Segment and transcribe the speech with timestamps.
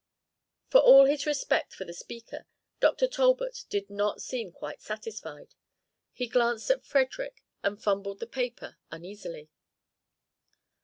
[0.67, 2.47] For all his respect for the speaker,
[2.79, 3.05] Dr.
[3.07, 5.53] Talbot did not seem quite satisfied.
[6.11, 9.51] He glanced at Frederick and fumbled the paper uneasily.